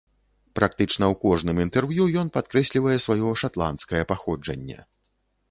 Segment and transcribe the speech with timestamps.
[0.59, 4.79] Практычна ў кожным інтэрв'ю ён падкрэслівае сваё шатландскае паходжанне.